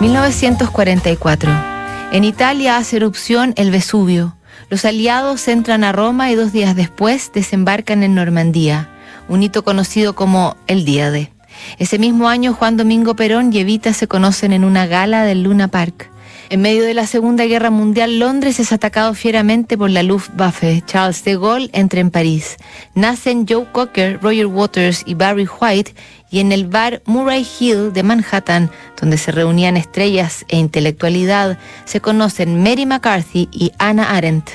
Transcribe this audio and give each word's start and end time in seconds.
1944. 0.00 1.50
En 2.12 2.24
Italia 2.24 2.76
hace 2.76 2.96
erupción 2.96 3.54
el 3.56 3.70
Vesubio. 3.70 4.36
Los 4.68 4.84
aliados 4.84 5.48
entran 5.48 5.84
a 5.84 5.92
Roma 5.92 6.30
y 6.30 6.34
dos 6.34 6.52
días 6.52 6.76
después 6.76 7.30
desembarcan 7.32 8.02
en 8.02 8.14
Normandía, 8.14 8.90
un 9.28 9.42
hito 9.42 9.64
conocido 9.64 10.14
como 10.14 10.56
el 10.66 10.84
Día 10.84 11.10
de. 11.10 11.32
Ese 11.78 11.98
mismo 11.98 12.28
año 12.28 12.52
Juan 12.52 12.76
Domingo 12.76 13.16
Perón 13.16 13.52
y 13.52 13.60
Evita 13.60 13.94
se 13.94 14.06
conocen 14.06 14.52
en 14.52 14.64
una 14.64 14.86
gala 14.86 15.24
del 15.24 15.42
Luna 15.42 15.68
Park. 15.68 16.10
En 16.48 16.60
medio 16.60 16.84
de 16.84 16.94
la 16.94 17.08
Segunda 17.08 17.44
Guerra 17.44 17.70
Mundial, 17.70 18.20
Londres 18.20 18.60
es 18.60 18.72
atacado 18.72 19.14
fieramente 19.14 19.76
por 19.76 19.90
la 19.90 20.04
Luftwaffe. 20.04 20.82
Charles 20.86 21.24
de 21.24 21.36
Gaulle 21.36 21.70
entra 21.72 21.98
en 21.98 22.12
París. 22.12 22.56
Nacen 22.94 23.46
Joe 23.48 23.66
Cocker, 23.72 24.20
Roger 24.22 24.46
Waters 24.46 25.02
y 25.06 25.14
Barry 25.14 25.48
White 25.60 25.94
y 26.36 26.40
en 26.40 26.52
el 26.52 26.66
bar 26.66 27.00
Murray 27.06 27.48
Hill 27.58 27.94
de 27.94 28.02
Manhattan, 28.02 28.70
donde 29.00 29.16
se 29.16 29.32
reunían 29.32 29.78
estrellas 29.78 30.44
e 30.48 30.58
intelectualidad, 30.58 31.56
se 31.86 32.02
conocen 32.02 32.62
Mary 32.62 32.84
McCarthy 32.84 33.48
y 33.52 33.72
Anna 33.78 34.14
Arendt. 34.14 34.50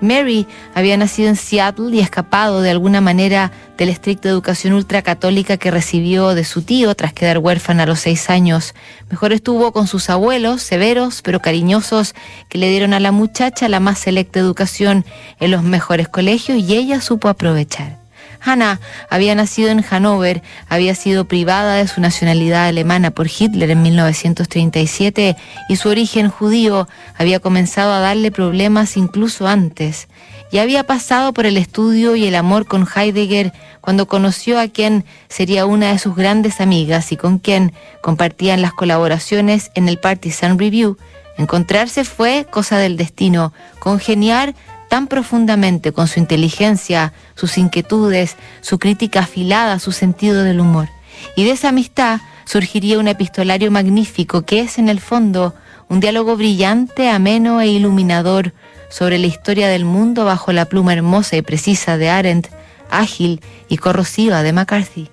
Mary 0.00 0.48
había 0.74 0.96
nacido 0.96 1.28
en 1.28 1.36
Seattle 1.36 1.94
y 1.94 2.00
escapado 2.00 2.62
de 2.62 2.70
alguna 2.70 3.00
manera 3.00 3.52
de 3.78 3.86
la 3.86 3.92
estricta 3.92 4.28
educación 4.28 4.72
ultracatólica 4.72 5.56
que 5.56 5.70
recibió 5.70 6.34
de 6.34 6.42
su 6.42 6.62
tío 6.62 6.96
tras 6.96 7.12
quedar 7.12 7.38
huérfana 7.38 7.84
a 7.84 7.86
los 7.86 8.00
seis 8.00 8.28
años. 8.28 8.74
Mejor 9.08 9.32
estuvo 9.32 9.70
con 9.70 9.86
sus 9.86 10.10
abuelos, 10.10 10.62
severos 10.62 11.22
pero 11.22 11.38
cariñosos, 11.38 12.16
que 12.48 12.58
le 12.58 12.70
dieron 12.70 12.92
a 12.92 12.98
la 12.98 13.12
muchacha 13.12 13.68
la 13.68 13.78
más 13.78 14.00
selecta 14.00 14.40
educación 14.40 15.04
en 15.38 15.52
los 15.52 15.62
mejores 15.62 16.08
colegios 16.08 16.58
y 16.58 16.74
ella 16.74 17.00
supo 17.00 17.28
aprovechar. 17.28 17.99
Hannah 18.42 18.80
había 19.08 19.34
nacido 19.34 19.70
en 19.70 19.82
Hannover, 19.82 20.42
había 20.68 20.94
sido 20.94 21.26
privada 21.26 21.74
de 21.76 21.88
su 21.88 22.00
nacionalidad 22.00 22.66
alemana 22.66 23.10
por 23.10 23.26
Hitler 23.28 23.70
en 23.70 23.82
1937 23.82 25.36
y 25.68 25.76
su 25.76 25.88
origen 25.88 26.30
judío 26.30 26.88
había 27.16 27.40
comenzado 27.40 27.92
a 27.92 28.00
darle 28.00 28.30
problemas 28.30 28.96
incluso 28.96 29.46
antes. 29.46 30.08
Y 30.52 30.58
había 30.58 30.84
pasado 30.84 31.32
por 31.32 31.46
el 31.46 31.56
estudio 31.56 32.16
y 32.16 32.26
el 32.26 32.34
amor 32.34 32.66
con 32.66 32.86
Heidegger 32.86 33.52
cuando 33.80 34.06
conoció 34.06 34.58
a 34.58 34.68
quien 34.68 35.04
sería 35.28 35.64
una 35.64 35.92
de 35.92 35.98
sus 35.98 36.16
grandes 36.16 36.60
amigas 36.60 37.12
y 37.12 37.16
con 37.16 37.38
quien 37.38 37.72
compartían 38.02 38.60
las 38.60 38.72
colaboraciones 38.72 39.70
en 39.74 39.88
el 39.88 39.98
Partisan 39.98 40.58
Review. 40.58 40.96
Encontrarse 41.38 42.04
fue 42.04 42.46
cosa 42.50 42.78
del 42.78 42.96
destino, 42.96 43.52
congeniar 43.78 44.54
tan 44.90 45.06
profundamente 45.06 45.92
con 45.92 46.08
su 46.08 46.18
inteligencia, 46.18 47.12
sus 47.36 47.56
inquietudes, 47.56 48.36
su 48.60 48.80
crítica 48.80 49.20
afilada, 49.20 49.78
su 49.78 49.92
sentido 49.92 50.42
del 50.42 50.60
humor. 50.60 50.88
Y 51.36 51.44
de 51.44 51.52
esa 51.52 51.68
amistad 51.68 52.20
surgiría 52.44 52.98
un 52.98 53.06
epistolario 53.06 53.70
magnífico 53.70 54.42
que 54.42 54.60
es 54.60 54.78
en 54.78 54.88
el 54.88 55.00
fondo 55.00 55.54
un 55.88 56.00
diálogo 56.00 56.36
brillante, 56.36 57.08
ameno 57.08 57.60
e 57.60 57.68
iluminador 57.68 58.52
sobre 58.90 59.18
la 59.18 59.28
historia 59.28 59.68
del 59.68 59.84
mundo 59.84 60.24
bajo 60.24 60.52
la 60.52 60.64
pluma 60.64 60.92
hermosa 60.92 61.36
y 61.36 61.42
precisa 61.42 61.96
de 61.96 62.10
Arendt, 62.10 62.48
ágil 62.90 63.40
y 63.68 63.76
corrosiva 63.76 64.42
de 64.42 64.52
McCarthy. 64.52 65.08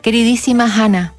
Queridísima 0.00 0.72
Hannah, 0.72 1.14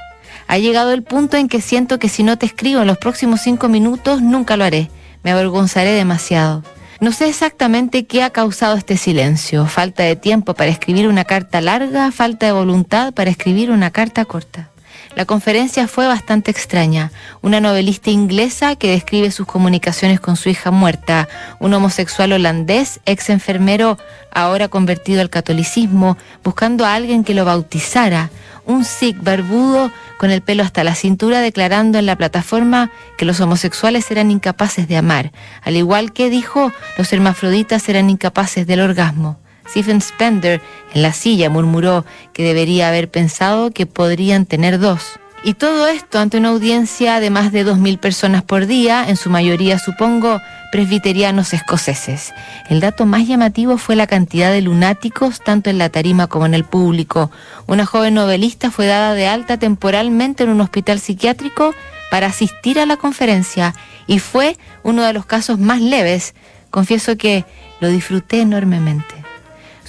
ha 0.47 0.57
llegado 0.57 0.93
el 0.93 1.03
punto 1.03 1.35
en 1.35 1.49
que 1.49 1.59
siento 1.59 1.99
que 1.99 2.07
si 2.07 2.23
no 2.23 2.37
te 2.37 2.45
escribo 2.45 2.79
en 2.79 2.87
los 2.87 2.97
próximos 2.97 3.41
cinco 3.41 3.67
minutos, 3.67 4.21
nunca 4.21 4.55
lo 4.55 4.63
haré. 4.63 4.89
Me 5.21 5.31
avergonzaré 5.31 5.91
demasiado. 5.91 6.63
No 7.01 7.13
sé 7.13 7.29
exactamente 7.29 8.05
qué 8.05 8.23
ha 8.23 8.29
causado 8.29 8.75
este 8.75 8.97
silencio. 8.97 9.65
Falta 9.67 10.03
de 10.03 10.17
tiempo 10.17 10.53
para 10.53 10.69
escribir 10.69 11.07
una 11.07 11.23
carta 11.23 11.61
larga, 11.61 12.11
falta 12.11 12.47
de 12.47 12.51
voluntad 12.51 13.13
para 13.13 13.29
escribir 13.29 13.71
una 13.71 13.89
carta 13.89 14.25
corta. 14.25 14.69
La 15.15 15.25
conferencia 15.25 15.87
fue 15.87 16.07
bastante 16.07 16.51
extraña. 16.51 17.11
Una 17.41 17.59
novelista 17.59 18.09
inglesa 18.09 18.75
que 18.75 18.91
describe 18.91 19.31
sus 19.31 19.47
comunicaciones 19.47 20.19
con 20.19 20.35
su 20.35 20.49
hija 20.49 20.71
muerta, 20.71 21.27
un 21.59 21.73
homosexual 21.73 22.31
holandés, 22.31 22.99
ex 23.05 23.29
enfermero, 23.29 23.97
ahora 24.31 24.67
convertido 24.67 25.21
al 25.21 25.29
catolicismo, 25.29 26.17
buscando 26.43 26.85
a 26.85 26.93
alguien 26.93 27.23
que 27.23 27.33
lo 27.33 27.43
bautizara, 27.43 28.29
un 28.65 28.85
sikh 28.85 29.17
barbudo 29.21 29.91
con 30.19 30.29
el 30.29 30.41
pelo 30.41 30.63
hasta 30.63 30.83
la 30.83 30.93
cintura 30.93 31.41
declarando 31.41 31.97
en 31.97 32.05
la 32.05 32.15
plataforma 32.15 32.91
que 33.17 33.25
los 33.25 33.39
homosexuales 33.39 34.09
eran 34.11 34.29
incapaces 34.29 34.87
de 34.87 34.97
amar, 34.97 35.31
al 35.63 35.75
igual 35.75 36.13
que 36.13 36.29
dijo 36.29 36.71
los 36.97 37.11
hermafroditas 37.11 37.89
eran 37.89 38.09
incapaces 38.11 38.67
del 38.67 38.81
orgasmo. 38.81 39.39
Stephen 39.69 40.01
Spender 40.01 40.61
en 40.93 41.01
la 41.01 41.13
silla 41.13 41.49
murmuró 41.49 42.05
que 42.33 42.43
debería 42.43 42.89
haber 42.89 43.09
pensado 43.09 43.71
que 43.71 43.85
podrían 43.85 44.45
tener 44.45 44.79
dos. 44.79 45.19
Y 45.41 45.53
todo 45.53 45.87
esto 45.87 46.19
ante 46.19 46.37
una 46.37 46.49
audiencia 46.49 47.21
de 47.21 47.29
más 47.29 47.53
de 47.53 47.65
2.000 47.65 47.97
personas 47.97 48.43
por 48.43 48.65
día, 48.65 49.05
en 49.07 49.15
su 49.15 49.29
mayoría 49.29 49.79
supongo 49.79 50.41
presbiterianos 50.71 51.53
escoceses. 51.53 52.33
El 52.69 52.81
dato 52.81 53.05
más 53.05 53.25
llamativo 53.25 53.77
fue 53.77 53.95
la 53.95 54.05
cantidad 54.05 54.51
de 54.51 54.61
lunáticos 54.61 55.39
tanto 55.41 55.69
en 55.69 55.77
la 55.77 55.89
tarima 55.89 56.27
como 56.27 56.45
en 56.45 56.53
el 56.53 56.65
público. 56.65 57.31
Una 57.67 57.85
joven 57.85 58.15
novelista 58.15 58.69
fue 58.69 58.85
dada 58.85 59.13
de 59.13 59.27
alta 59.27 59.57
temporalmente 59.57 60.43
en 60.43 60.49
un 60.49 60.61
hospital 60.61 60.99
psiquiátrico 60.99 61.73
para 62.11 62.27
asistir 62.27 62.77
a 62.79 62.85
la 62.85 62.97
conferencia 62.97 63.73
y 64.07 64.19
fue 64.19 64.57
uno 64.83 65.03
de 65.03 65.13
los 65.13 65.25
casos 65.25 65.57
más 65.57 65.79
leves. 65.79 66.35
Confieso 66.69 67.15
que 67.15 67.45
lo 67.79 67.87
disfruté 67.87 68.41
enormemente. 68.41 69.18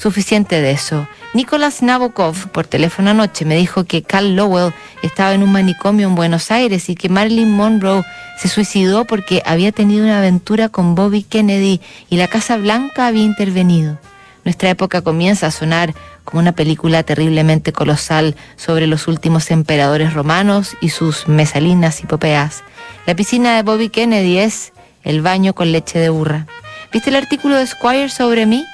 Suficiente 0.01 0.63
de 0.63 0.71
eso. 0.71 1.07
Nicolás 1.35 1.83
Nabokov, 1.83 2.49
por 2.53 2.67
teléfono 2.67 3.11
anoche, 3.11 3.45
me 3.45 3.57
dijo 3.57 3.85
que 3.85 4.03
Carl 4.03 4.35
Lowell 4.35 4.73
estaba 5.03 5.35
en 5.35 5.43
un 5.43 5.53
manicomio 5.53 6.09
en 6.09 6.15
Buenos 6.15 6.51
Aires 6.51 6.89
y 6.89 6.95
que 6.95 7.11
Marilyn 7.11 7.53
Monroe 7.53 8.03
se 8.39 8.49
suicidó 8.49 9.05
porque 9.05 9.43
había 9.45 9.73
tenido 9.73 10.05
una 10.05 10.21
aventura 10.21 10.71
con 10.71 10.95
Bobby 10.95 11.23
Kennedy 11.23 11.83
y 12.09 12.17
la 12.17 12.29
Casa 12.29 12.57
Blanca 12.57 13.09
había 13.09 13.25
intervenido. 13.25 13.99
Nuestra 14.43 14.71
época 14.71 15.03
comienza 15.03 15.49
a 15.49 15.51
sonar 15.51 15.93
como 16.25 16.41
una 16.41 16.53
película 16.53 17.03
terriblemente 17.03 17.75
colosal 17.75 18.37
sobre 18.57 18.87
los 18.87 19.07
últimos 19.07 19.51
emperadores 19.51 20.15
romanos 20.15 20.79
y 20.81 20.89
sus 20.89 21.29
mesalinas 21.29 22.01
hipopeas. 22.01 22.65
La 23.05 23.15
piscina 23.15 23.55
de 23.55 23.65
Bobby 23.65 23.91
Kennedy 23.91 24.39
es 24.39 24.73
el 25.05 25.21
baño 25.21 25.53
con 25.53 25.73
leche 25.73 25.99
de 25.99 26.09
burra. 26.09 26.47
¿Viste 26.91 27.11
el 27.11 27.17
artículo 27.17 27.57
de 27.57 27.67
Squire 27.67 28.09
sobre 28.09 28.47
mí? 28.47 28.65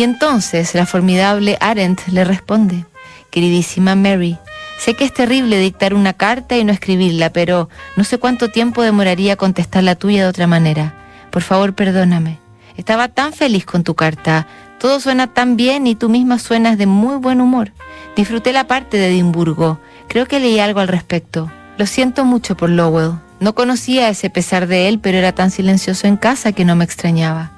Y 0.00 0.02
entonces 0.02 0.74
la 0.74 0.86
formidable 0.86 1.58
Arendt 1.60 2.08
le 2.08 2.24
responde, 2.24 2.86
queridísima 3.28 3.96
Mary, 3.96 4.38
sé 4.78 4.94
que 4.94 5.04
es 5.04 5.12
terrible 5.12 5.58
dictar 5.58 5.92
una 5.92 6.14
carta 6.14 6.56
y 6.56 6.64
no 6.64 6.72
escribirla, 6.72 7.34
pero 7.34 7.68
no 7.96 8.04
sé 8.04 8.16
cuánto 8.16 8.48
tiempo 8.50 8.82
demoraría 8.82 9.36
contestar 9.36 9.82
la 9.82 9.96
tuya 9.96 10.22
de 10.22 10.30
otra 10.30 10.46
manera. 10.46 10.94
Por 11.30 11.42
favor, 11.42 11.74
perdóname. 11.74 12.38
Estaba 12.78 13.08
tan 13.08 13.34
feliz 13.34 13.66
con 13.66 13.84
tu 13.84 13.94
carta, 13.94 14.46
todo 14.78 15.00
suena 15.00 15.26
tan 15.26 15.58
bien 15.58 15.86
y 15.86 15.96
tú 15.96 16.08
misma 16.08 16.38
suenas 16.38 16.78
de 16.78 16.86
muy 16.86 17.16
buen 17.16 17.42
humor. 17.42 17.72
Disfruté 18.16 18.54
la 18.54 18.66
parte 18.66 18.96
de 18.96 19.08
Edimburgo, 19.08 19.80
creo 20.08 20.24
que 20.24 20.40
leí 20.40 20.60
algo 20.60 20.80
al 20.80 20.88
respecto. 20.88 21.52
Lo 21.76 21.84
siento 21.84 22.24
mucho 22.24 22.56
por 22.56 22.70
Lowell. 22.70 23.18
No 23.38 23.54
conocía 23.54 24.08
ese 24.08 24.30
pesar 24.30 24.66
de 24.66 24.88
él, 24.88 24.98
pero 24.98 25.18
era 25.18 25.32
tan 25.32 25.50
silencioso 25.50 26.06
en 26.06 26.16
casa 26.16 26.52
que 26.52 26.64
no 26.64 26.74
me 26.74 26.86
extrañaba. 26.86 27.50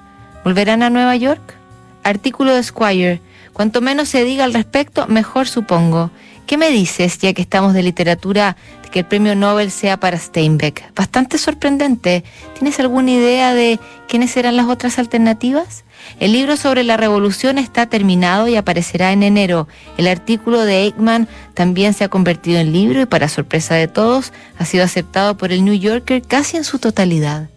¿Volverán 0.43 0.83
a 0.83 0.91
Nueva 0.91 1.15
York? 1.15 1.62
Artículo 2.03 2.55
de 2.55 2.63
Squire. 2.63 3.21
Cuanto 3.53 3.81
menos 3.81 4.09
se 4.09 4.25
diga 4.25 4.45
al 4.45 4.55
respecto, 4.55 5.07
mejor 5.09 5.47
supongo. 5.49 6.11
¿Qué 6.47 6.57
me 6.57 6.71
dices, 6.71 7.19
ya 7.19 7.33
que 7.33 7.43
estamos 7.43 7.73
de 7.73 7.83
literatura, 7.83 8.57
de 8.83 8.91
que 8.91 9.01
el 9.01 9.07
premio 9.07 9.35
Nobel 9.35 9.71
sea 9.71 9.99
para 9.99 10.19
Steinbeck? 10.19 10.93
Bastante 10.95 11.39
sorprendente. 11.39 12.25
¿Tienes 12.55 12.79
alguna 12.81 13.13
idea 13.13 13.55
de 13.55 13.79
quiénes 14.09 14.33
serán 14.33 14.57
las 14.57 14.69
otras 14.69 14.99
alternativas? 14.99 15.85
El 16.19 16.33
libro 16.33 16.57
sobre 16.57 16.83
la 16.83 16.97
revolución 16.97 17.59
está 17.59 17.87
terminado 17.87 18.49
y 18.49 18.57
aparecerá 18.57 19.13
en 19.13 19.23
enero. 19.23 19.69
El 19.97 20.09
artículo 20.09 20.65
de 20.65 20.83
Eichmann 20.83 21.29
también 21.55 21.95
se 21.95 22.05
ha 22.05 22.09
convertido 22.09 22.59
en 22.59 22.73
libro 22.73 23.01
y 23.01 23.07
para 23.07 23.29
sorpresa 23.29 23.77
de 23.77 23.89
todos 23.89 24.33
ha 24.59 24.65
sido 24.65 24.85
aceptado 24.85 25.37
por 25.37 25.53
el 25.53 25.65
New 25.65 25.75
Yorker 25.75 26.23
casi 26.23 26.57
en 26.57 26.65
su 26.65 26.79
totalidad. 26.79 27.49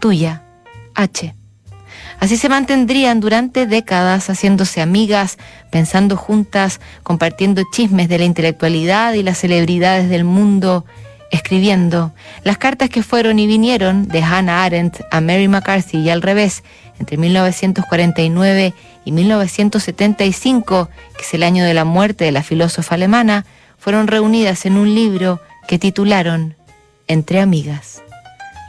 Tuya, 0.00 0.42
H. 0.94 1.34
Así 2.20 2.36
se 2.36 2.48
mantendrían 2.48 3.20
durante 3.20 3.66
décadas 3.66 4.30
haciéndose 4.30 4.80
amigas, 4.80 5.38
pensando 5.70 6.16
juntas, 6.16 6.80
compartiendo 7.02 7.62
chismes 7.72 8.08
de 8.08 8.18
la 8.18 8.24
intelectualidad 8.24 9.14
y 9.14 9.22
las 9.22 9.38
celebridades 9.38 10.08
del 10.08 10.24
mundo, 10.24 10.84
escribiendo. 11.30 12.12
Las 12.44 12.58
cartas 12.58 12.88
que 12.88 13.02
fueron 13.02 13.38
y 13.38 13.46
vinieron 13.46 14.08
de 14.08 14.22
Hannah 14.22 14.64
Arendt 14.64 15.00
a 15.10 15.20
Mary 15.20 15.48
McCarthy 15.48 15.98
y 15.98 16.10
al 16.10 16.22
revés, 16.22 16.62
entre 16.98 17.16
1949 17.16 18.72
y 19.04 19.12
1975, 19.12 20.88
que 21.16 21.22
es 21.22 21.34
el 21.34 21.42
año 21.42 21.64
de 21.64 21.74
la 21.74 21.84
muerte 21.84 22.24
de 22.24 22.32
la 22.32 22.42
filósofa 22.42 22.94
alemana, 22.94 23.44
fueron 23.78 24.06
reunidas 24.06 24.64
en 24.64 24.78
un 24.78 24.94
libro 24.94 25.40
que 25.66 25.78
titularon 25.78 26.56
Entre 27.08 27.40
Amigas. 27.40 28.02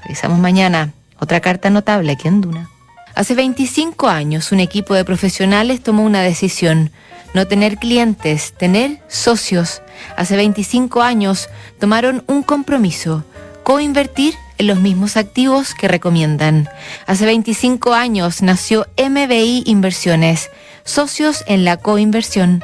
Revisamos 0.03 0.39
mañana 0.39 0.91
otra 1.19 1.39
carta 1.39 1.69
notable 1.69 2.11
aquí 2.11 2.27
en 2.27 2.41
Duna. 2.41 2.69
Hace 3.15 3.33
25 3.33 4.09
años 4.09 4.51
un 4.51 4.59
equipo 4.59 4.93
de 4.93 5.05
profesionales 5.05 5.81
tomó 5.81 6.03
una 6.03 6.21
decisión, 6.21 6.91
no 7.33 7.47
tener 7.47 7.77
clientes, 7.77 8.53
tener 8.53 8.99
socios. 9.07 9.81
Hace 10.17 10.35
25 10.35 11.01
años 11.01 11.47
tomaron 11.79 12.25
un 12.27 12.43
compromiso, 12.43 13.23
coinvertir 13.63 14.35
en 14.57 14.67
los 14.67 14.81
mismos 14.81 15.15
activos 15.15 15.73
que 15.73 15.87
recomiendan. 15.87 16.69
Hace 17.07 17.25
25 17.25 17.93
años 17.93 18.41
nació 18.41 18.85
MBI 18.97 19.63
Inversiones, 19.65 20.49
socios 20.83 21.45
en 21.47 21.63
la 21.63 21.77
coinversión 21.77 22.63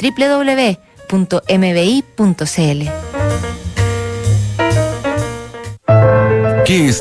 www.mbi.cl. 0.00 0.78
¿Qué 6.64 6.86
es 6.86 6.96